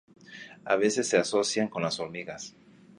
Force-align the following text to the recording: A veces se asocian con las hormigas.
A 0.65 0.77
veces 0.77 1.07
se 1.07 1.19
asocian 1.19 1.67
con 1.67 1.83
las 1.83 1.99
hormigas. 1.99 2.55